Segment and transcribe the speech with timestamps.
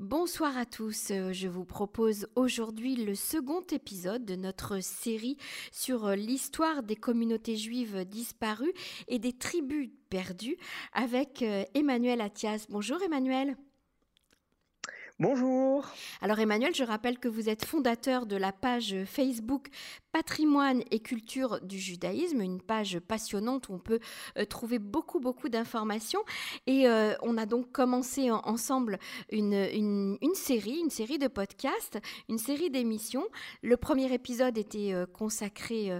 [0.00, 5.36] Bonsoir à tous, euh, je vous propose aujourd'hui le second épisode de notre série
[5.72, 8.72] sur euh, l'histoire des communautés juives disparues
[9.08, 10.56] et des tribus perdues
[10.94, 12.64] avec euh, Emmanuel Attias.
[12.70, 13.58] Bonjour Emmanuel.
[15.20, 15.86] Bonjour.
[16.22, 19.68] Alors Emmanuel, je rappelle que vous êtes fondateur de la page Facebook
[20.12, 24.00] Patrimoine et culture du judaïsme, une page passionnante où on peut
[24.38, 26.20] euh, trouver beaucoup beaucoup d'informations.
[26.66, 28.98] Et euh, on a donc commencé ensemble
[29.30, 29.52] une,
[30.22, 31.98] une, série, une série de podcasts,
[32.30, 33.26] une série d'émissions.
[33.62, 35.92] Le premier épisode était euh, consacré,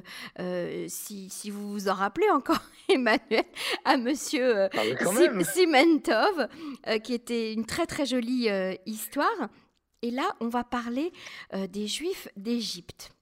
[0.88, 3.44] si, si, vous vous en rappelez encore, Emmanuel,
[3.84, 6.48] à Monsieur ah, Simentov,
[7.04, 8.48] qui était une très très jolie
[8.86, 9.09] histoire
[10.02, 11.12] et là, on va parler
[11.54, 13.12] euh, des Juifs d'Égypte.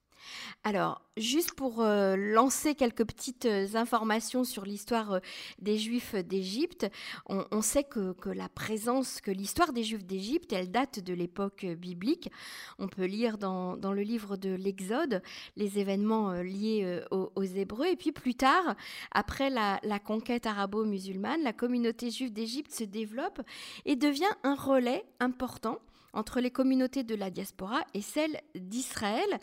[0.64, 5.20] Alors, juste pour euh, lancer quelques petites euh, informations sur l'histoire euh,
[5.60, 6.86] des Juifs d'Égypte,
[7.26, 12.30] on, sait que, la présence, que l'histoire des Juifs d'Égypte, elle date de l'époque biblique.
[12.78, 15.22] On peut lire dans, le livre de l'Exode
[15.56, 17.86] les événements liés aux, Hébreux.
[17.86, 18.76] Et puis plus tard,
[19.12, 23.40] après la, la conquête arabo-musulmane, la communauté juive d'Égypte se développe
[23.84, 25.78] et devient un relais important
[26.18, 29.38] entre les communautés de la diaspora et celle d'Israël.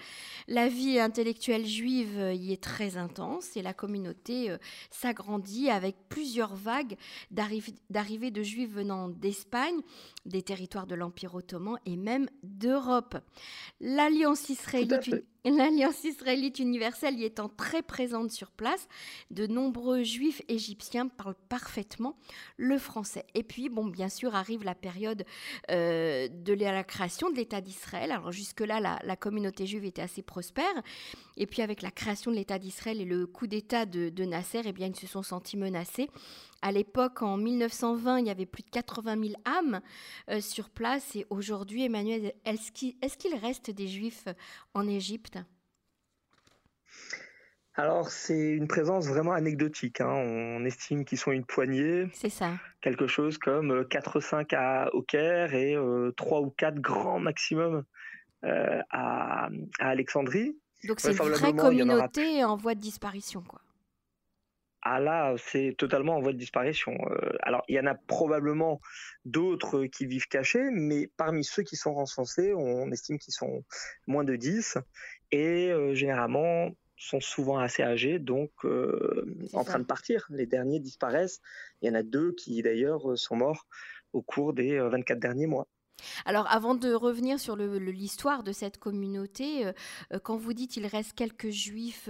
[0.47, 4.57] La vie intellectuelle juive y est très intense et la communauté euh,
[4.91, 6.97] s'agrandit avec plusieurs vagues
[7.31, 9.79] d'arrivées de juifs venant d'Espagne,
[10.25, 13.17] des territoires de l'Empire ottoman et même d'Europe.
[13.79, 18.87] L'Alliance israélite L'Alliance israélite universelle y étant très présente sur place,
[19.29, 22.17] de nombreux juifs égyptiens parlent parfaitement
[22.57, 23.25] le français.
[23.35, 25.23] Et puis, bon, bien sûr, arrive la période
[25.69, 28.11] euh, de la création de l'État d'Israël.
[28.11, 30.81] Alors jusque-là, la, communauté juive était assez prospère.
[31.37, 34.73] Et puis avec la création de l'État d'Israël et le coup d'État de, Nasser, eh
[34.77, 36.09] ils se sont sentis menacés.
[36.65, 39.81] À l'époque, en 1920, il y avait plus de 80 000 âmes
[40.31, 41.15] euh, sur place.
[41.15, 44.25] Et aujourd'hui, Emmanuel, est-ce qu'il reste des juifs
[44.73, 45.37] en Égypte?
[47.75, 50.01] Alors, c'est une présence vraiment anecdotique.
[50.01, 50.09] Hein.
[50.09, 52.07] On estime qu'ils sont une poignée.
[52.13, 52.53] C'est ça.
[52.81, 55.75] Quelque chose comme 4 ou 5 à, au Caire et
[56.17, 57.83] 3 euh, ou 4 grands maximum
[58.43, 60.57] euh, à, Alexandrie.
[60.85, 63.61] Donc, c'est une vraie communauté en voie de disparition, quoi.
[64.87, 66.95] Ah là, c'est totalement en voie de disparition.
[67.09, 68.79] Euh, alors, il y en a probablement
[69.25, 73.65] d'autres qui vivent cachés, mais parmi ceux qui sont recensés, on estime qu'ils sont
[74.05, 74.77] moins de 10.
[75.31, 80.25] Et généralement, sont souvent assez âgés, donc euh, en train de partir.
[80.29, 81.41] Les derniers disparaissent.
[81.81, 83.67] Il y en a deux qui d'ailleurs euh, sont morts
[84.13, 85.67] au cours des 24 euh, derniers mois.
[86.25, 89.71] Alors, avant de revenir sur l'histoire de cette communauté,
[90.23, 92.09] quand vous dites qu'il reste quelques juifs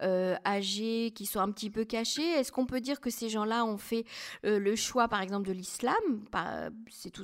[0.00, 3.78] âgés qui sont un petit peu cachés, est-ce qu'on peut dire que ces gens-là ont
[3.78, 4.04] fait
[4.42, 5.94] le choix, par exemple, de l'islam?
[6.90, 7.18] C'est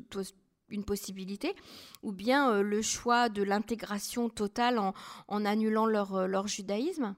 [0.70, 1.54] une possibilité,
[2.02, 7.14] ou bien euh, le choix de l'intégration totale en, annulant euh, leur, judaïsme?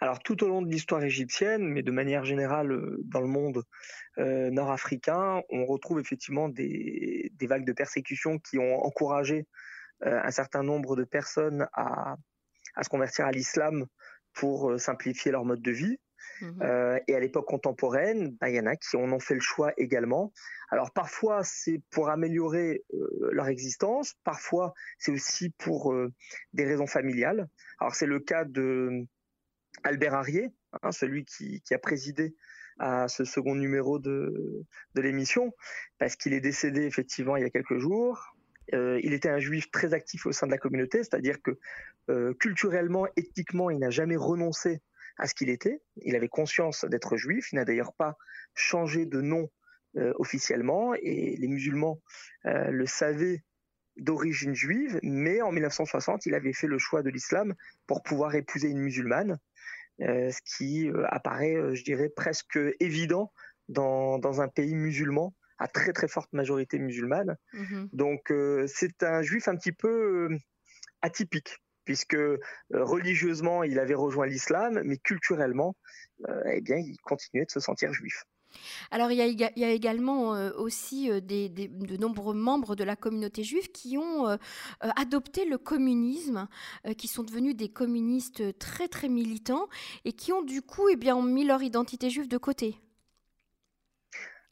[0.00, 3.64] Alors tout au long de l'histoire égyptienne, mais de manière générale euh, dans le monde
[4.16, 9.46] nord-africain, on retrouve effectivement des, des, vagues de persécution qui ont encouragé
[10.00, 12.16] un certain nombre de personnes à,
[12.74, 13.86] à se convertir à l'islam
[14.32, 15.98] pour simplifier leur mode de vie.
[16.40, 19.34] Mmh euh, et à l'époque contemporaine, bah, il y en a qui en ont fait
[19.34, 20.32] le choix également.
[20.70, 26.12] Alors parfois c'est pour améliorer euh, leur existence, parfois c'est aussi pour euh,
[26.52, 27.48] des raisons familiales.
[27.80, 29.06] Alors c'est le cas de
[29.84, 30.50] Albert Arrier,
[30.82, 32.34] hein, celui qui, a présidé
[32.78, 35.52] à ce second numéro de, l'émission,
[35.98, 38.36] parce qu'il est décédé effectivement il y a quelques jours.
[38.72, 41.58] il était un juif très actif au sein de la communauté, c'est-à-dire que
[42.38, 44.80] culturellement, ethniquement, il n'a jamais renoncé
[45.18, 45.82] à ce qu'il était.
[45.96, 47.52] Il avait conscience d'être juif.
[47.52, 48.16] Il n'a d'ailleurs pas
[48.54, 49.50] changé de nom
[49.96, 52.00] euh, officiellement et les musulmans
[52.46, 53.42] euh, le savaient
[53.98, 57.54] d'origine juive, mais en 1960, il avait fait le choix de l'islam
[57.86, 59.38] pour pouvoir épouser une musulmane,
[60.00, 63.32] euh, ce qui apparaît, je dirais, presque évident
[63.68, 67.36] dans, dans, un pays musulman à très très forte majorité musulmane.
[67.52, 67.88] Mm-hmm.
[67.92, 68.32] Donc
[68.68, 70.28] c'est un juif un petit peu
[71.02, 71.58] atypique
[71.88, 72.38] puisque euh,
[72.70, 75.74] religieusement il avait rejoint l'islam, mais culturellement,
[76.28, 78.24] euh, eh bien, il continuait de se sentir juif.
[78.90, 83.98] Alors il y a, également euh, aussi de nombreux membres de la communauté juive qui
[83.98, 84.38] ont
[84.80, 86.48] adopté le communisme,
[86.96, 89.68] qui sont devenus des communistes très très militants
[90.04, 92.76] et qui ont du coup eh bien, mis leur identité juive de côté.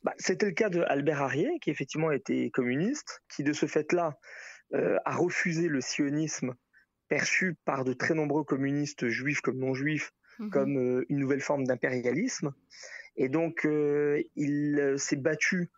[0.02, 4.18] Bah, c'était le cas de Albert Arrier, qui effectivement était communiste, qui de ce fait-là
[4.72, 6.54] a refusé le sionisme
[7.08, 11.40] perçu par de très nombreux communistes juifs comme non juifs mmh comme euh, une nouvelle
[11.40, 12.52] forme d'impérialisme.
[13.16, 15.70] Et donc, euh, il euh, s'est battu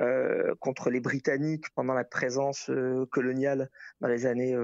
[0.00, 3.70] euh, contre les Britanniques pendant la présence euh, coloniale
[4.00, 4.56] dans les années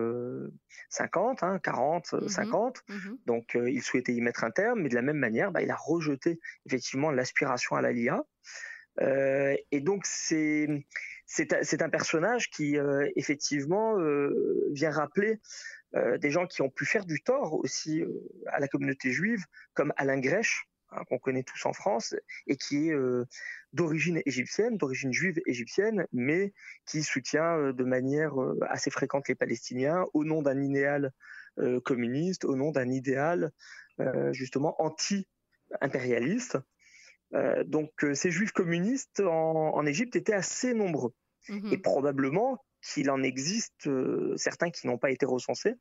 [0.91, 2.85] 50, 40, 50.
[3.27, 5.77] Donc il souhaitait y mettre un terme, mais de la même manière, bah, il a
[5.77, 8.23] rejeté effectivement l'aspiration à la LIA.
[9.01, 10.69] et donc c'est
[11.27, 12.77] c'est un personnage qui
[13.17, 13.97] effectivement
[14.71, 15.41] vient rappeler
[15.95, 18.05] des gens qui ont pu faire du tort aussi
[18.47, 22.15] à la communauté juive, comme Alain Grèche, Hein, qu'on connaît tous en France
[22.47, 23.25] et qui est euh,
[23.73, 26.53] d'origine égyptienne, d'origine juive égyptienne, mais
[26.87, 31.13] qui soutient euh, de manière euh, assez fréquente les Palestiniens au nom d'un idéal
[31.85, 33.53] communiste, au nom d'un idéal
[34.33, 36.59] justement anti-impérialiste.
[37.67, 41.15] donc ces juifs communistes en, Égypte étaient assez nombreux.
[41.49, 43.89] Mmh et probablement qu'il en existe
[44.37, 45.75] certains qui n'ont pas été recensés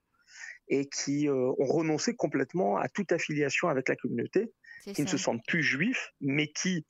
[0.68, 4.54] et qui ont renoncé complètement à toute affiliation avec la communauté
[4.92, 6.86] qui ne se sentent plus juifs, mais qui,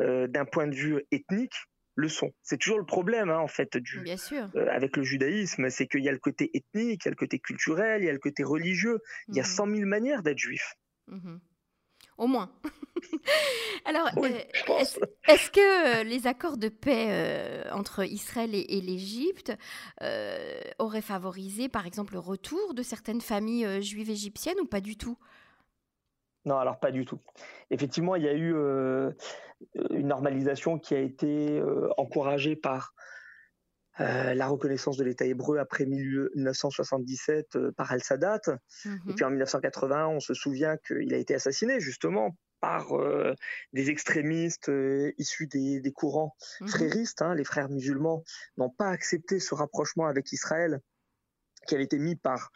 [0.00, 1.54] euh, d'un point de vue ethnique,
[1.94, 2.32] le sont.
[2.42, 6.08] C'est toujours le problème, hein, en fait, du, euh, avec le judaïsme, c'est qu'il y
[6.08, 8.44] a le côté ethnique, il y a le côté culturel, il y a le côté
[8.44, 9.00] religieux.
[9.28, 10.74] Il y a 100 mmh 000 manières d'être juif.
[11.08, 11.36] Mmh
[12.16, 12.50] Au moins.
[13.84, 14.28] Alors, euh,
[15.28, 19.52] est-ce que les accords de paix entre Israël et, et l'Égypte
[20.78, 25.18] auraient favorisé, par exemple, le retour de certaines familles juives égyptiennes ou pas du tout?
[26.44, 27.20] Non, alors pas du tout.
[27.70, 29.12] Effectivement, il y a eu euh,
[29.90, 32.94] une normalisation qui a été euh, encouragée par
[34.00, 38.40] euh, la reconnaissance de l'État hébreu après 1977 par Al-Sadat.
[38.84, 42.92] Mmh Et puis en 1980, on se souvient qu'il a été assassiné justement par
[43.72, 44.70] des extrémistes
[45.18, 47.20] issus des, courants mmh fréristes.
[47.20, 47.34] Hein.
[47.34, 48.22] Les frères musulmans
[48.56, 50.80] n'ont pas accepté ce rapprochement avec Israël
[51.66, 52.50] qui avait été mis par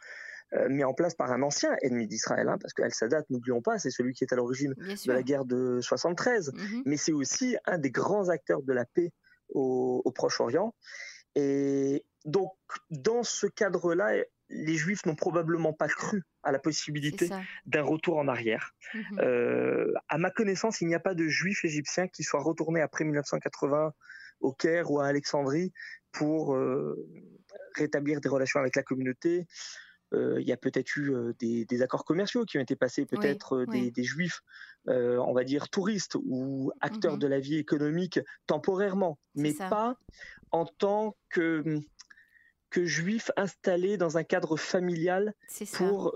[0.69, 3.91] mis en place par un ancien ennemi d'Israël, hein, parce que Al-Sadat, n'oublions pas, c'est
[3.91, 6.83] celui qui est à l'origine de la guerre de 73, mhm.
[6.85, 9.11] mais c'est aussi un des grands acteurs de la paix
[9.49, 10.73] au, Proche-Orient.
[11.35, 12.53] Et donc,
[12.89, 17.29] dans ce cadre-là, les Juifs n'ont probablement pas cru à la possibilité
[17.65, 18.73] d'un retour en arrière.
[18.93, 19.19] Mhm.
[19.19, 23.03] Euh, à ma connaissance, il n'y a pas de Juifs égyptiens qui soient retournés après
[23.03, 23.93] 1980
[24.39, 25.73] au Caire ou à Alexandrie
[26.11, 26.95] pour euh,
[27.75, 29.47] rétablir des relations avec la communauté.
[30.13, 33.57] Euh, il y a peut-être eu euh, des, accords commerciaux qui ont été passés, peut-être
[33.57, 34.41] euh, des, juifs,
[34.87, 39.97] on va dire touristes ou acteurs mmh de la vie économique temporairement, mais pas
[40.51, 41.81] en tant que,
[42.69, 45.33] que juifs installés dans un cadre familial
[45.73, 46.13] pour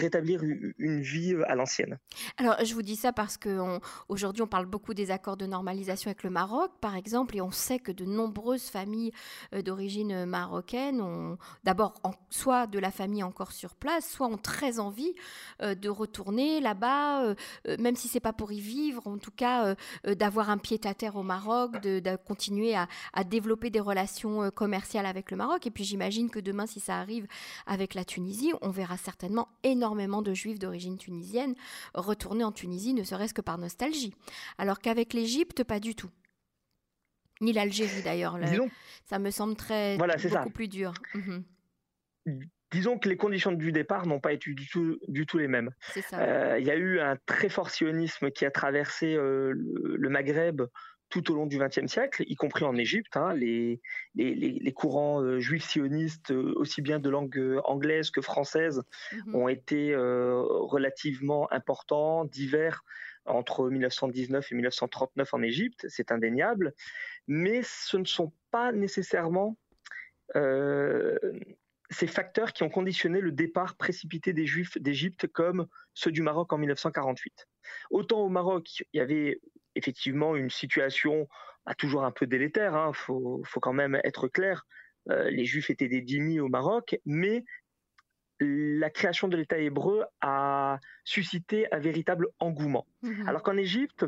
[0.00, 1.98] rétablir une vie euh, à l'ancienne.
[2.36, 6.24] Alors, je vous dis ça parce qu'aujourd'hui, on, parle beaucoup des accords de normalisation avec
[6.24, 9.12] le Maroc, par exemple, et on sait que de nombreuses familles
[9.54, 11.94] euh, d'origine marocaine ont d'abord
[12.30, 15.14] soit de la famille encore sur place, soit ont très envie
[15.62, 17.34] euh, de retourner là-bas,
[17.78, 19.74] même si c'est pas pour y vivre, en tout cas
[20.06, 24.50] d'avoir un pied à terre au Maroc, de, de continuer à, à, développer des relations
[24.50, 25.66] commerciales avec le Maroc.
[25.66, 27.26] Et puis, j'imagine que demain, si ça arrive
[27.66, 31.54] avec la Tunisie, on verra certainement énormément énormément de juifs d'origine tunisienne
[31.94, 34.14] retourner en Tunisie, ne serait-ce que par nostalgie.
[34.56, 36.10] Alors qu'avec l'Égypte, pas du tout.
[37.40, 38.38] Ni l'Algérie d'ailleurs.
[39.04, 40.92] Ça me semble très beaucoup plus dur.
[41.14, 41.44] Mhm.
[42.70, 45.70] disons que les conditions du départ n'ont pas été du tout, du tout les mêmes.
[46.12, 50.62] Euh, il y a eu un très fort sionisme qui a traversé euh, le, Maghreb
[51.10, 53.16] tout au long du XXe siècle, y compris en Égypte.
[53.16, 53.80] Hein, les,
[54.14, 58.82] les, courants euh, juifs sionistes, euh, aussi bien de langue euh, anglaise que française,
[59.12, 59.34] mhm.
[59.34, 62.84] ont été relativement importants, divers
[63.26, 66.72] entre 1919 et 1939 en Égypte, c'est indéniable,
[67.26, 69.56] mais ce ne sont pas nécessairement
[71.90, 76.52] ces facteurs qui ont conditionné le départ précipité des Juifs d'Égypte comme ceux du Maroc
[76.52, 77.48] en 1948.
[77.90, 79.40] Autant au Maroc, il y avait
[79.74, 81.28] effectivement une situation
[81.66, 82.92] bah, toujours un peu délétère, il hein.
[82.92, 84.66] faut, quand même être clair,
[85.10, 87.44] euh, les Juifs étaient des dhimmis au Maroc, mais
[88.40, 92.86] la création de l'État hébreu a suscité un véritable engouement.
[93.02, 94.06] Mmh Alors qu'en Égypte,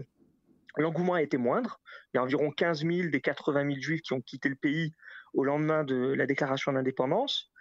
[0.77, 1.81] l'engouement a été moindre.
[2.13, 4.95] Il y a environ 15 000 des 80 000 Juifs qui ont quitté le pays
[5.35, 7.53] au lendemain de la déclaration d'indépendance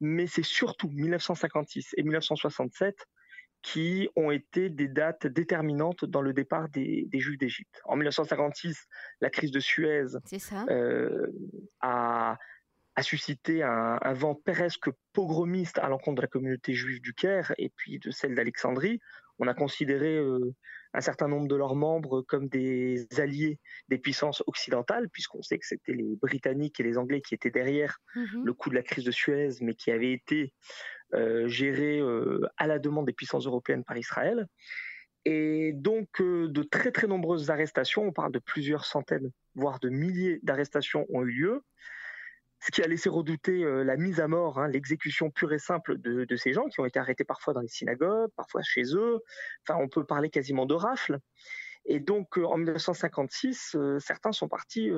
[0.00, 3.06] mais c'est surtout 1956 et 1967
[3.64, 7.80] qui ont été des dates déterminantes dans le départ des, Juifs d'Égypte.
[7.86, 8.86] En 1956,
[9.22, 10.04] la crise de Suez
[10.68, 11.26] euh,
[11.80, 12.36] a,
[13.00, 17.98] suscité un, vent presque pogromiste à l'encontre de la communauté juive du Caire et puis
[17.98, 19.00] de celle d'Alexandrie.
[19.38, 20.54] On a considéré euh,
[20.92, 25.66] un certain nombre de leurs membres comme des alliés des puissances occidentales, puisqu'on sait que
[25.66, 29.04] c'était les Britanniques et les Anglais qui étaient derrière mmh le coup de la crise
[29.04, 30.52] de Suez, mais qui avaient été
[31.12, 34.46] euh, gérés euh, à la demande des puissances européennes par Israël.
[35.26, 40.38] Et donc, de très très nombreuses arrestations, on parle de plusieurs centaines, voire de milliers
[40.42, 41.62] d'arrestations ont eu lieu,
[42.60, 46.26] ce qui a laissé redouter la mise à mort, hein, l'exécution pure et simple de,
[46.26, 49.18] de, ces gens qui ont été arrêtés parfois dans les synagogues, parfois chez eux.
[49.66, 51.18] Enfin, on peut parler quasiment de rafles.
[51.86, 54.90] Et donc, en 1956, certains sont partis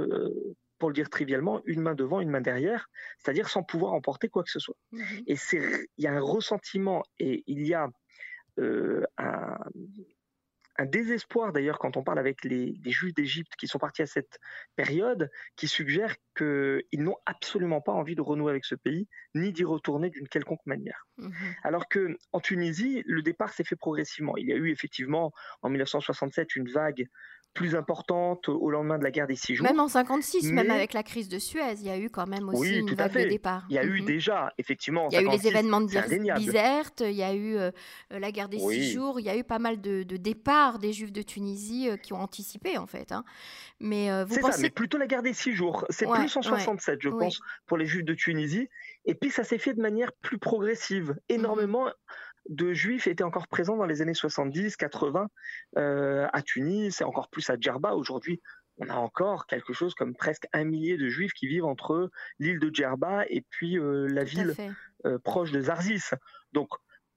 [0.78, 4.42] pour le dire trivialement, une main devant, une main derrière, c'est-à-dire sans pouvoir emporter quoi
[4.42, 4.76] que ce soit.
[4.92, 7.88] Mmh et c'est, il y a un ressentiment et il y a
[8.58, 9.58] euh, un,
[10.78, 14.38] un désespoir d'ailleurs quand on parle avec les, juifs d'Égypte qui sont partis à cette
[14.76, 19.64] période, qui suggèrent qu'ils n'ont absolument pas envie de renouer avec ce pays, ni d'y
[19.64, 21.06] retourner d'une quelconque manière.
[21.18, 21.30] Mmh
[21.62, 24.36] Alors que en Tunisie, le départ s'est fait progressivement.
[24.36, 27.06] Il y a eu effectivement en 1967 une vague
[27.56, 29.66] plus importante au lendemain de la guerre des six jours.
[29.66, 32.48] Même en 56, même avec la crise de Suez, il y a eu quand même
[32.50, 33.64] aussi une vague de départ.
[33.70, 34.06] Il y a eu mhm.
[34.06, 35.08] déjà, effectivement.
[35.10, 35.86] il y a eu les événements de
[36.36, 37.70] Bizerte, il y a eu euh,
[38.10, 41.12] la guerre des six jours, il y a eu pas mal de, départs des Juifs
[41.12, 43.10] de Tunisie euh, qui ont anticipé en fait.
[43.10, 43.24] Hein.
[43.80, 44.52] Mais euh, vous pensez...
[44.52, 45.86] ça, mais plutôt la guerre des six jours.
[45.88, 48.68] C'est plus en 67, je pense, pour les Juifs de Tunisie.
[49.06, 51.10] Et puis ça s'est fait de manière plus progressive.
[51.10, 51.16] Mhm.
[51.36, 51.86] Énormément
[52.48, 55.28] de juifs étaient encore présents dans les années 70, 80
[55.76, 57.94] euh, à Tunis et encore plus à Djerba.
[57.94, 58.40] Aujourd'hui,
[58.78, 62.58] on a encore quelque chose comme presque un millier de juifs qui vivent entre l'île
[62.58, 64.54] de Djerba et puis euh, la ville
[65.06, 66.10] euh, proche de Zarzis.
[66.52, 66.68] Donc,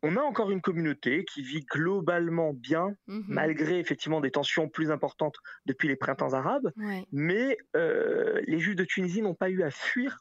[0.01, 3.25] on a encore une communauté qui vit globalement bien, mhm.
[3.27, 6.71] malgré effectivement des tensions plus importantes depuis les printemps arabes.
[7.11, 10.19] Mais les juifs de Tunisie n'ont pas eu à fuir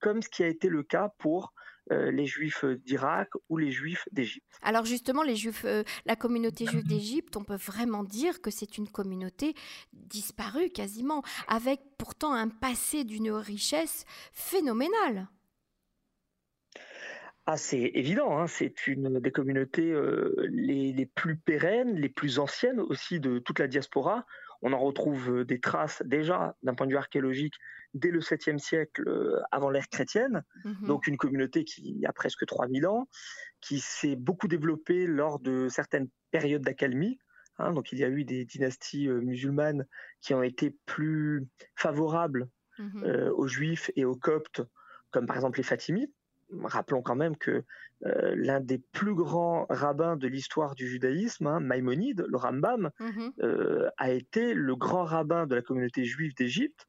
[0.00, 1.54] comme ce qui a été le cas pour
[1.90, 4.46] les juifs d'Irak ou les juifs d'Égypte.
[4.62, 8.78] Alors justement, les juifs, euh, la communauté juive d'Égypte, on peut vraiment dire que c'est
[8.78, 9.54] une communauté
[9.92, 15.28] disparue quasiment, avec pourtant un passé d'une richesse phénoménale.
[17.46, 22.38] Ah, c'est évident, hein, c'est une des communautés euh, les, les, plus pérennes, les plus
[22.38, 24.24] anciennes aussi de toute la diaspora.
[24.62, 27.54] On en retrouve des traces déjà d'un point de vue archéologique
[27.94, 30.86] dès le 7e siècle euh, avant l'ère chrétienne, mhm.
[30.86, 33.08] donc une communauté qui a presque 3000 ans,
[33.60, 37.18] qui s'est beaucoup développée lors de certaines périodes d'accalmie.
[37.58, 37.74] Hein.
[37.74, 39.86] donc il y a eu des dynasties euh, musulmanes
[40.22, 41.46] qui ont été plus
[41.76, 43.04] favorables mhm.
[43.04, 44.62] euh, aux juifs et aux coptes,
[45.10, 46.12] comme par exemple les Fatimides.
[46.64, 47.64] Rappelons quand même que
[48.02, 53.32] l'un des plus grands rabbins de l'histoire du judaïsme, hein, Maïmonide, le Rambam, mhm.
[53.96, 56.86] a été le grand rabbin de la communauté juive d'Égypte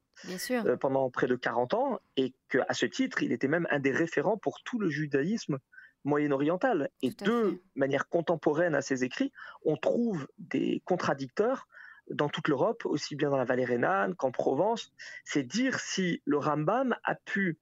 [0.50, 3.92] euh, pendant près de 40 ans, et qu'à ce titre, il était même un des
[3.92, 5.58] référents pour tout le judaïsme
[6.04, 6.90] moyen-oriental.
[7.02, 9.32] Et de manière contemporaine à ses écrits,
[9.64, 11.66] on trouve des contradicteurs
[12.10, 14.92] dans toute l'Europe, aussi bien dans la vallée rhénane qu'en Provence.
[15.24, 17.58] C'est dire si le Rambam a pu,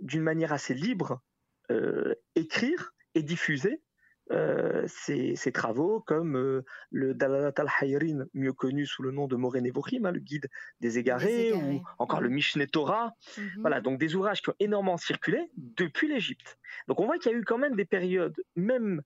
[0.00, 1.20] d'une manière assez libre,
[1.70, 3.80] euh, écrire et diffuser
[4.32, 9.60] euh, ses, travaux, comme euh, le Dalalat al-Hayrin, mieux connu sous le nom de Moré
[9.60, 10.48] Nevochim, hein, le guide
[10.80, 13.12] des égarés, ou encore le Mishneh Torah.
[13.36, 13.50] Mhm.
[13.60, 16.58] Voilà, donc des ouvrages qui ont énormément circulé depuis l'Égypte.
[16.88, 19.02] Donc on voit qu'il y a eu quand même des périodes, même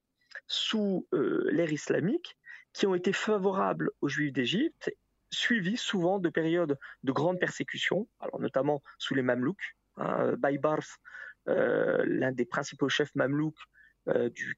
[0.47, 2.37] sous euh, l'ère islamique,
[2.73, 4.95] qui ont été favorables aux Juifs d'Égypte,
[5.30, 9.76] suivies souvent de périodes de grandes persécutions, alors notamment sous les Mamelouks.
[9.97, 10.99] Hein, Baïbarf,
[11.47, 13.59] l'un des principaux chefs mamelouks
[14.06, 14.56] du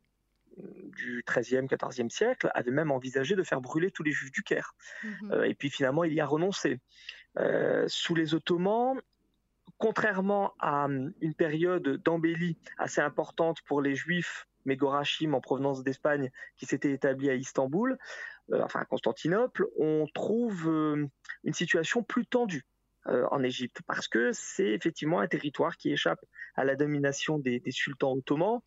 [0.96, 4.74] du XIIIe, XIVe siècle avait même envisagé de faire brûler tous les juifs du Caire.
[5.02, 5.32] Mhm.
[5.32, 6.80] Euh, et puis finalement, il y a renoncé.
[7.38, 9.00] Euh, sous les Ottomans,
[9.76, 16.30] contrairement à hum, une période d'embellie assez importante pour les juifs Mégorachim en provenance d'Espagne
[16.56, 17.96] qui s'était établi à Istanbul,
[18.52, 20.68] euh, enfin à Constantinople, on trouve
[21.44, 22.64] une situation plus tendue.
[23.06, 26.20] Euh, en Égypte, parce que c'est effectivement un territoire qui échappe
[26.56, 28.60] à la domination des, sultans ottomans,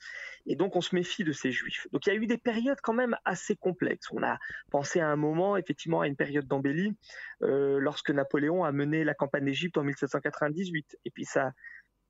[0.48, 1.86] et donc on se méfie de ces juifs.
[1.92, 4.08] Donc il y a eu des périodes quand même assez complexes.
[4.12, 4.40] On a
[4.72, 6.96] pensé à un moment, effectivement, à une période d'embellie,
[7.44, 11.52] euh, lorsque Napoléon a mené la campagne d'Égypte en 1798, et puis ça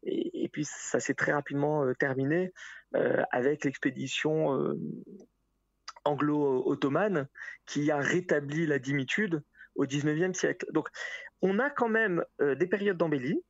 [0.03, 2.51] et, puis ça s'est très rapidement euh, terminé
[3.31, 4.75] avec l'expédition
[6.03, 7.27] anglo-ottomane
[7.65, 9.43] qui a rétabli la dimitude
[9.75, 10.65] au 19e siècle.
[10.71, 10.89] Donc
[11.41, 13.41] on a quand même euh, des périodes d'embellie,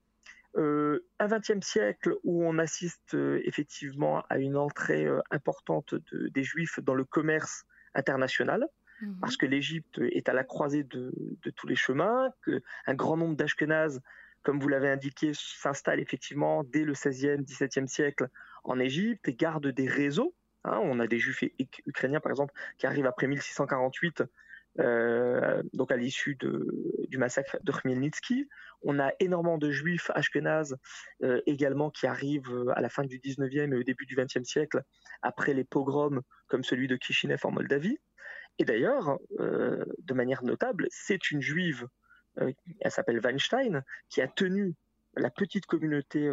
[0.57, 6.79] euh, un 20e siècle où on assiste euh, effectivement à une entrée importante des juifs
[6.81, 8.67] dans le commerce international,
[9.01, 9.17] mhm.
[9.19, 11.13] parce que l'Égypte est à la croisée de,
[11.55, 14.01] tous les chemins, qu'un grand nombre d'Ashkenazes,
[14.43, 18.27] comme vous l'avez indiqué, s'installent effectivement dès le 16e, 17e siècle
[18.63, 20.35] en Égypte et gardent des réseaux.
[20.63, 20.79] Hein.
[20.83, 21.43] on a des juifs
[21.85, 24.25] ukrainiens, par exemple, qui arrivent après 1648 euh,
[24.77, 28.47] donc à l'issue du massacre de Khmelnytsky.
[28.83, 30.77] On a énormément de juifs ashkénazes
[31.23, 34.43] euh, également qui arrivent euh, à la fin du 19e et au début du 20e
[34.43, 34.81] siècle
[35.21, 37.99] après les pogroms comme celui de Kishinev en Moldavie.
[38.59, 41.87] Et d'ailleurs, de manière notable, c'est une juive,
[42.35, 44.75] elle s'appelle Weinstein, qui a tenu
[45.15, 46.29] la petite communauté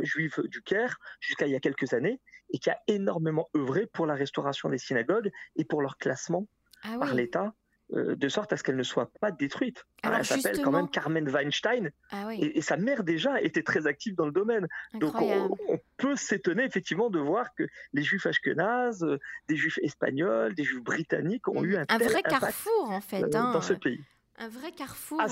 [0.00, 2.20] juive du Caire jusqu'à il y a quelques années
[2.50, 6.46] et qui a énormément œuvré pour la restauration des synagogues et pour leur classement
[6.82, 7.54] ah par l'État
[7.94, 9.86] euh, de sorte à ce qu'elle ne soit pas détruite.
[10.02, 14.26] elle s'appelle quand même Carmen Weinstein ah et, sa mère déjà était très active dans
[14.26, 14.68] le domaine.
[14.92, 20.54] Donc on, peut s'étonner effectivement de voir que les juifs ashkénazes, euh, des juifs espagnols,
[20.54, 23.52] des juifs britanniques ont eu un, un vrai carrefour en fait euh, hein.
[23.52, 24.04] dans ce pays.
[24.36, 25.26] Un vrai carrefour ah,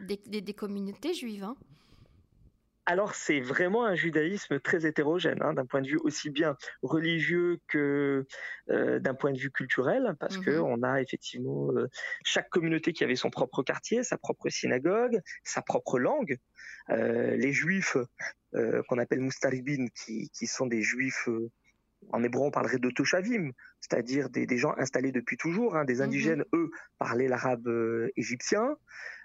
[0.00, 1.42] des, des, communautés juives.
[1.42, 1.56] Hein
[2.86, 7.60] alors c'est vraiment un judaïsme très hétérogène, hein, d'un point de vue aussi bien religieux
[7.68, 8.26] que
[8.70, 11.88] euh, d'un point de vue culturel, parce qu'on que mmh on a effectivement euh,
[12.24, 16.38] chaque communauté qui avait son propre quartier, sa propre synagogue, sa propre langue.
[16.90, 17.96] Euh, les juifs
[18.88, 21.26] qu'on appelle moustaribin, qui, qui, sont des juifs
[22.10, 25.74] en hébreu, on parlerait de Toshavim, c'est-à-dire des, gens installés depuis toujours.
[25.74, 27.66] Hein, des mmh indigènes, eux, parlaient l'arabe
[28.14, 28.76] égyptien.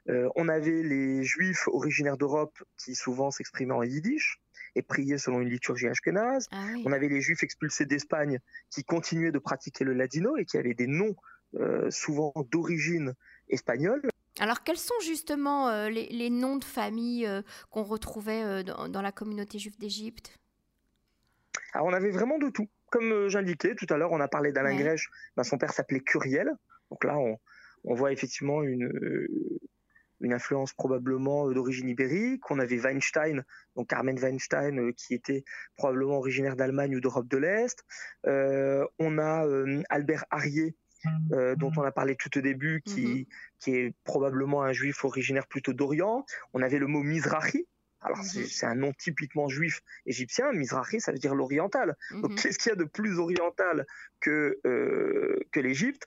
[0.09, 4.39] Euh, on avait les juifs originaires d'Europe qui souvent s'exprimaient en yiddish
[4.75, 6.47] et priaient selon une liturgie ashkénaze.
[6.51, 10.57] Ah on avait les juifs expulsés d'Espagne qui continuaient de pratiquer le ladino et qui
[10.57, 11.15] avaient des noms
[11.55, 13.15] euh, souvent d'origine
[13.49, 14.01] espagnole.
[14.39, 17.27] Alors, quels sont justement euh, les, noms de famille
[17.71, 20.37] qu'on retrouvait dans, la communauté juive d'Égypte?
[21.73, 22.67] Alors, on avait vraiment de tout.
[22.89, 25.09] Comme j'indiquais tout à l'heure, on a parlé d'Alain Grèche.
[25.35, 26.51] Ben, son père s'appelait Curiel.
[26.91, 27.17] Donc là,
[27.83, 28.89] on voit effectivement une,
[30.21, 32.49] une influence probablement euh, d'origine ibérique.
[32.49, 33.43] On avait Weinstein,
[33.75, 35.43] donc Carmen Weinstein, euh, qui était
[35.75, 37.83] probablement originaire d'Allemagne ou d'Europe de l'Est.
[38.25, 39.45] Euh, on a
[39.89, 40.75] Albert Harrier,
[41.57, 43.25] dont on a parlé tout au début, qui, mhm.
[43.59, 46.25] qui est probablement un juif originaire plutôt d'Orient.
[46.53, 47.67] On avait le mot Mizrahi.
[48.01, 48.45] Alors, mhm.
[48.45, 50.51] c'est un nom typiquement juif égyptien.
[50.53, 51.95] Mizrahi, ça veut dire l'oriental.
[52.11, 52.35] Donc, mhm.
[52.35, 53.85] qu'est-ce qu'il y a de plus oriental
[54.19, 56.03] que, que l'Égypte?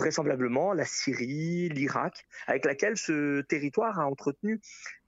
[0.00, 4.60] Vraisemblablement la Syrie, l'Irak, avec laquelle ce territoire a entretenu,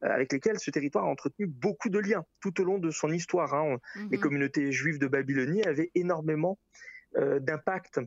[0.04, 3.10] euh, avec lesquels ce territoire a entretenu beaucoup de liens tout au long de son
[3.10, 3.54] histoire.
[3.54, 3.78] Hein.
[4.10, 4.22] Les mhm.
[4.22, 6.58] communautés juives de Babylonie avaient énormément
[7.16, 8.00] euh, d'impact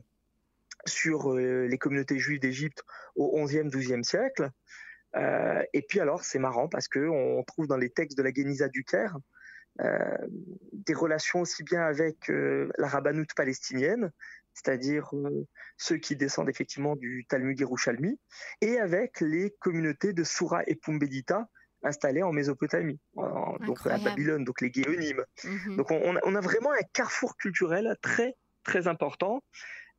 [0.86, 2.82] sur euh, les communautés juives d'Égypte
[3.16, 4.50] au XIe, XIIe siècle.
[5.72, 8.68] et puis alors, c'est marrant parce que on trouve dans les textes de la Guéniza
[8.68, 9.16] du Caire
[9.78, 14.10] des relations aussi bien avec la rabbanoute palestinienne
[14.56, 18.18] c'est-à-dire euh, ceux qui descendent effectivement du Talmud Yerushalmi,
[18.62, 21.46] et avec les communautés de Soura et Pumbedita
[21.82, 25.24] installées en Mésopotamie, donc à Babylone, donc les Guéonimes.
[25.44, 25.76] Mhm.
[25.76, 29.44] Donc on, a vraiment un carrefour culturel très très important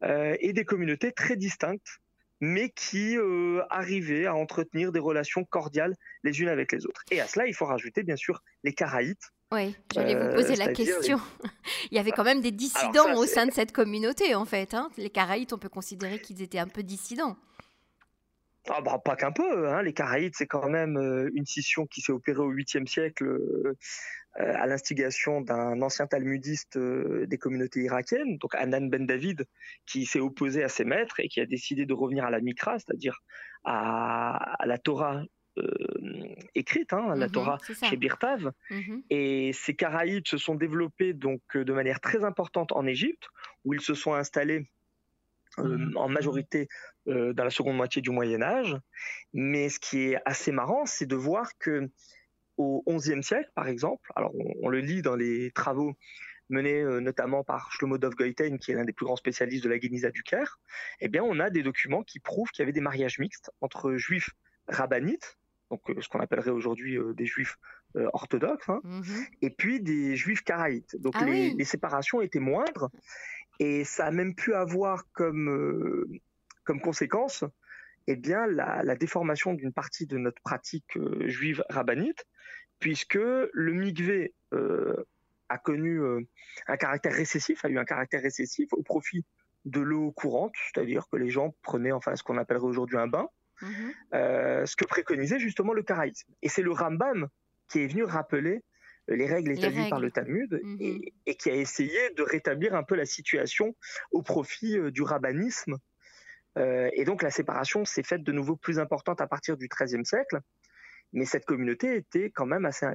[0.04, 2.00] euh, et des communautés très distinctes
[2.39, 7.04] mais qui euh, arrivaient à entretenir des relations cordiales les unes avec les autres.
[7.10, 10.74] Et à cela, il faut rajouter bien sûr les Karaïtes, oui, j'allais vous poser la
[10.74, 11.20] question.
[11.92, 14.74] Il y avait quand même des dissidents au sein de cette communauté, en fait.
[14.74, 14.90] Hein.
[14.98, 17.38] Les Caraïtes, on peut considérer qu'ils étaient un peu dissidents.
[18.70, 19.70] Ah bah, pas qu'un peu.
[19.70, 19.82] Hein.
[19.84, 23.26] Les Caraïtes, c'est quand même euh, une scission qui s'est opérée au 8e siècle
[24.40, 29.48] euh, à l'instigation d'un ancien talmudiste euh, des communautés irakiennes, donc Anan Ben David,
[29.88, 32.78] qui s'est opposé à ses maîtres et qui a décidé de revenir à la Mikra,
[32.78, 33.20] c'est-à-dire
[33.64, 35.26] à, la Torah euh,
[36.56, 37.58] écrite, hein, la mhm, Torah
[37.89, 38.52] chez Birtav.
[38.70, 39.04] Mhm.
[39.10, 43.28] Et ces Caraïbes se sont développés donc euh, de manière très importante en Égypte,
[43.63, 44.67] où ils se sont installés
[45.60, 45.98] euh, mhm.
[45.98, 46.67] en majorité
[47.06, 48.76] dans la seconde moitié du Moyen Âge.
[49.34, 51.89] Mais ce qui est assez marrant, c'est de voir que
[52.58, 55.96] au XIe siècle, par exemple, alors on, le lit dans les travaux
[56.50, 59.78] menés notamment par Shlomo Dov Goiten, qui est l'un des plus grands spécialistes de la
[59.78, 60.60] Guéniza du Caire,
[61.00, 63.96] eh bien, on a des documents qui prouvent qu'il y avait des mariages mixtes entre
[63.96, 64.32] juifs
[64.67, 65.38] rabbinites
[65.70, 67.58] donc euh, ce qu'on appellerait aujourd'hui euh, des juifs
[67.96, 69.02] euh, orthodoxes, hein, mmh
[69.42, 70.96] et puis des juifs karaïtes.
[71.00, 72.90] Donc ah les, séparations étaient moindres,
[73.60, 76.06] et ça a même pu avoir comme,
[76.64, 77.44] comme conséquence
[78.08, 82.26] eh bien, la, déformation d'une partie de notre pratique juive rabbinite,
[82.80, 84.34] puisque le mikvé
[85.50, 86.00] a connu
[86.68, 89.26] un caractère récessif, a eu un caractère récessif au profit
[89.66, 93.28] de l'eau courante, c'est-à-dire que les gens prenaient enfin ce qu'on appellerait aujourd'hui un bain,
[93.62, 93.93] Mhm.
[94.13, 96.32] Euh, ce que préconisait justement le karaïsme.
[96.41, 97.28] Et c'est le Rambam
[97.70, 98.63] qui est venu rappeler
[99.10, 101.02] euh, les règles établies par le Talmud mhm.
[101.26, 103.76] et, qui a essayé de rétablir un peu la situation
[104.12, 105.78] au profit euh, du rabbinisme.
[106.58, 110.39] et donc la séparation s'est faite de nouveau plus importante à partir du XIIIe siècle.
[111.13, 112.88] Mais cette communauté était quand même assez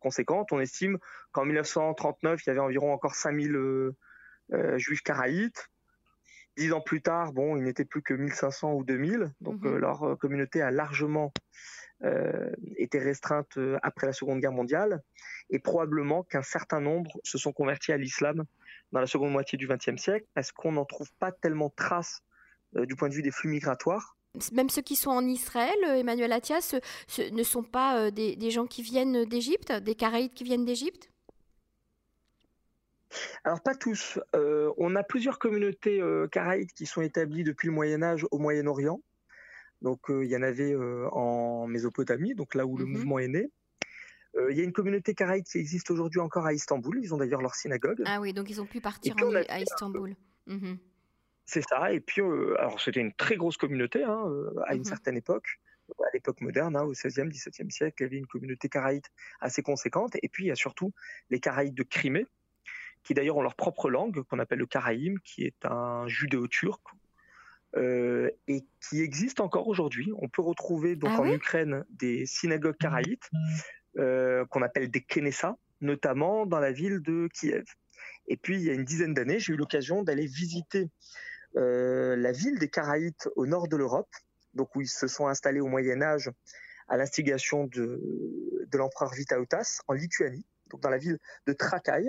[0.00, 0.52] conséquente.
[0.52, 0.98] On estime
[1.30, 3.92] qu'en 1939, il y avait environ encore 5000
[4.78, 5.68] juifs karaïtes.
[6.56, 9.74] Dix ans plus tard, bon, il n'était plus que 1500 ou 2000, donc mhm.
[9.74, 11.32] euh, leur euh, communauté a largement
[12.04, 15.02] euh, été restreinte après la Seconde Guerre mondiale,
[15.50, 18.44] et probablement qu'un certain nombre se sont convertis à l'islam
[18.92, 22.22] dans la seconde moitié du XXe siècle parce qu'on n'en trouve pas tellement trace
[22.74, 24.16] du point de vue des flux migratoires.
[24.52, 26.76] Même ceux qui sont en Israël, Emmanuel Attias,
[27.32, 31.08] ne sont pas des, des gens qui viennent d'Égypte, des Caraïdes qui viennent d'Égypte?
[33.44, 34.18] Alors pas tous.
[34.34, 38.38] Euh, on a plusieurs communautés euh, caraïdes qui sont établies depuis le Moyen Âge au
[38.38, 39.00] Moyen-Orient.
[39.82, 40.74] Donc euh, il y en avait
[41.12, 42.92] en Mésopotamie, donc là où le mhm.
[42.92, 43.50] mouvement est né.
[44.50, 46.98] Il y a une communauté caraïde qui existe aujourd'hui encore à Istanbul.
[47.00, 48.02] Ils ont d'ailleurs leur synagogue.
[48.04, 49.14] Ah oui, donc ils ont pu partir
[49.48, 50.16] à Istanbul.
[50.48, 50.76] Mhm.
[51.46, 51.92] C'est ça.
[51.92, 54.28] Et puis, alors c'était une très grosse communauté hein,
[54.66, 54.86] à une mhm.
[54.86, 55.60] certaine époque.
[56.00, 59.06] À l'époque moderne, hein, au XVIe, XVIIe siècle, il y avait une communauté caraïde
[59.40, 60.16] assez conséquente.
[60.20, 60.92] Et puis, il y a surtout
[61.30, 62.26] les Caraïdes de Crimée,
[63.04, 66.80] qui d'ailleurs ont leur propre langue, qu'on appelle le karaïm, qui est un judéo-turc,
[67.76, 70.12] euh, et qui existe encore aujourd'hui.
[70.18, 73.30] On peut retrouver donc ah en Ukraine des synagogues karaïtes,
[73.98, 77.64] euh, qu'on appelle des Kenessa, notamment dans la ville de Kiev.
[78.26, 80.88] Et puis, il y a une dizaine d'années, j'ai eu l'occasion d'aller visiter
[81.56, 84.10] euh, la ville des Karaïtes au nord de l'Europe,
[84.54, 86.30] donc où ils se sont installés au Moyen Âge
[86.88, 88.00] à l'instigation de,
[88.66, 92.08] de l'empereur Vytautas en Lituanie, donc dans la ville de Trakai,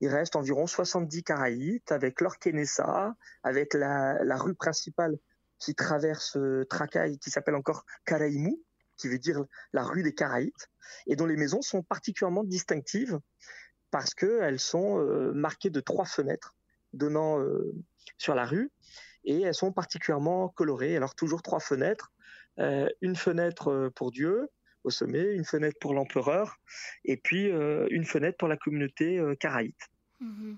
[0.00, 5.16] il reste environ 70 Caraïtes avec leur Kenessa, avec la, rue principale
[5.58, 6.66] qui traverse euh,
[7.20, 8.60] qui s'appelle encore Karaïmou,
[8.96, 10.68] qui veut dire la rue des Caraïtes,
[11.06, 13.18] et dont les maisons sont particulièrement distinctives
[13.90, 16.56] parce qu'elles sont euh, marquées de trois fenêtres
[16.92, 17.72] donnant euh,
[18.18, 18.70] sur la rue,
[19.24, 20.96] et elles sont particulièrement colorées.
[20.96, 22.12] Alors toujours trois fenêtres,
[23.00, 24.48] une fenêtre pour Dieu,
[24.84, 26.60] au sommet, une fenêtre pour l'empereur,
[27.04, 29.90] et puis euh, une fenêtre pour la communauté euh, caraïte.
[30.20, 30.56] Mhm.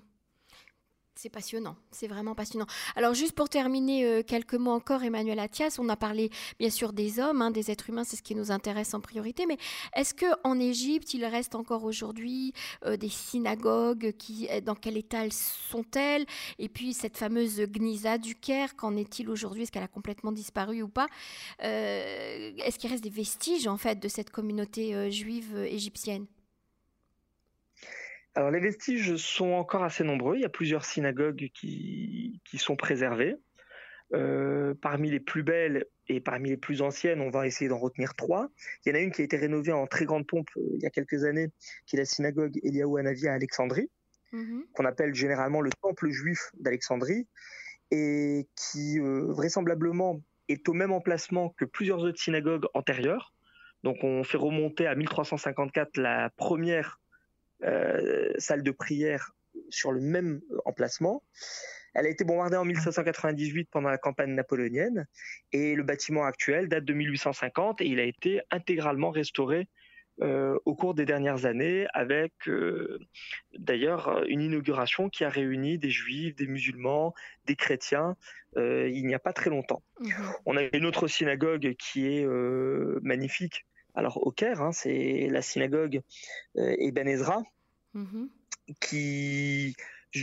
[1.19, 2.67] C'est passionnant, c'est vraiment passionnant.
[2.95, 6.93] Alors juste pour terminer, euh, quelques mots encore, Emmanuel Attias, on a parlé bien sûr
[6.93, 9.57] des hommes, hein, des êtres humains, c'est ce qui nous intéresse en priorité, mais
[9.95, 12.53] est-ce qu'en Égypte, il reste encore aujourd'hui
[12.85, 16.27] euh, des synagogues qui, euh, Dans quel état sont-elles?
[16.59, 19.63] Et puis cette fameuse Gnisa du Caire, qu'en est-il aujourd'hui?
[19.63, 21.07] Est-ce qu'elle a complètement disparu ou pas?
[21.57, 26.27] Est-ce qu'il reste des vestiges en fait de cette communauté juive égyptienne?
[28.37, 30.35] Alors les vestiges sont encore assez nombreux.
[30.35, 33.35] Il y a plusieurs synagogues qui, qui sont préservées.
[34.13, 38.13] Euh, parmi les plus belles et parmi les plus anciennes, on va essayer d'en retenir
[38.13, 38.51] trois.
[38.85, 40.83] Il y en a une qui a été rénovée en très grande pompe euh, il
[40.83, 41.47] y a quelques années,
[41.87, 43.89] qui est la synagogue Eliaou Hanavi à Alexandrie,
[44.31, 44.65] mhm.
[44.71, 47.27] qu'on appelle généralement le temple juif d'Alexandrie,
[47.89, 53.33] et qui euh, vraisemblablement est au même emplacement que plusieurs autres synagogues antérieures.
[53.81, 56.99] Donc on fait remonter à 1354 la première
[58.37, 59.33] salle de prière
[59.69, 61.23] sur le même emplacement.
[61.93, 65.07] Elle a été bombardée en 1798 pendant la campagne napoléonienne
[65.51, 69.67] et le bâtiment actuel date de 1850 et il a été intégralement restauré
[70.21, 72.99] euh, au cours des dernières années avec euh,
[73.57, 77.13] d'ailleurs une inauguration qui a réuni des juifs, des musulmans,
[77.45, 78.15] des chrétiens
[78.55, 79.83] il n'y a pas très longtemps.
[79.99, 80.09] Mmh
[80.47, 82.25] On a une autre synagogue qui est
[83.03, 83.67] magnifique
[83.97, 86.01] alors au Caire, hein, c'est la synagogue
[86.57, 87.41] euh, Eben Ezra,
[88.79, 89.75] qui,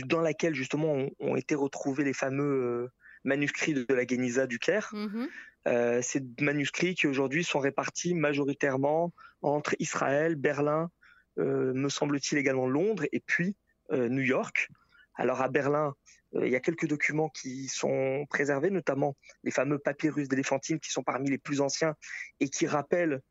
[0.05, 2.91] dans laquelle justement ont, été retrouvés les fameux euh,
[3.25, 4.89] manuscrits de la Geniza du Caire.
[4.93, 5.25] Mmh
[5.67, 9.11] euh, ces manuscrits qui aujourd'hui sont répartis majoritairement
[9.41, 10.91] entre Israël, Berlin,
[11.37, 13.55] me semble-t-il également Londres et puis
[13.91, 14.69] New York.
[15.15, 15.95] Alors à Berlin,
[16.39, 21.01] il y a quelques documents qui sont préservés, notamment les fameux papyrus d'éléphantine qui sont
[21.01, 21.95] parmi les plus anciens
[22.39, 23.23] et qui rappellent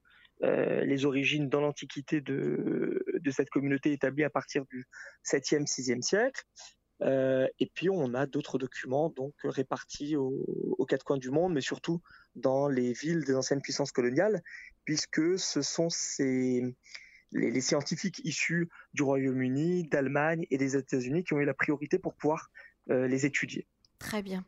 [0.44, 4.86] euh, les origines dans l'Antiquité de, cette communauté établie à partir du
[5.24, 6.42] 7e, 6e siècle.
[7.02, 11.60] Euh, et puis on a d'autres documents donc répartis aux, quatre coins du monde, mais
[11.60, 12.00] surtout
[12.36, 14.42] dans les villes des anciennes puissances coloniales,
[14.84, 16.62] puisque ce sont ces,
[17.32, 22.14] les, scientifiques issus du Royaume-Uni, d'Allemagne et des États-Unis qui ont eu la priorité pour
[22.14, 22.50] pouvoir
[22.90, 23.66] euh, les étudier.
[24.04, 24.44] Très bien.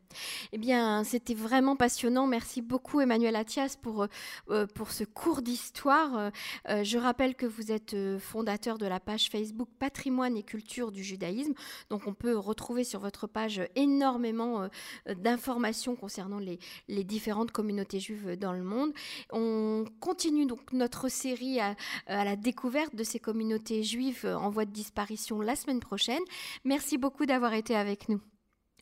[0.51, 2.27] Eh bien, c'était vraiment passionnant.
[2.27, 4.07] Merci beaucoup, Emmanuel Attias, pour, euh,
[4.51, 6.31] euh, pour ce cours d'histoire.
[6.69, 11.03] Euh, je rappelle que vous êtes fondateur de la page Facebook Patrimoine et culture du
[11.03, 11.53] judaïsme.
[11.89, 14.69] Donc, on peut retrouver sur votre page énormément
[15.07, 18.93] d'informations concernant les, les, différentes communautés juives dans le monde.
[19.31, 24.65] On continue donc notre série à, à la découverte de ces communautés juives en voie
[24.65, 26.21] de disparition la semaine prochaine.
[26.63, 28.21] Merci beaucoup d'avoir été avec nous.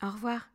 [0.03, 0.54] Au revoir.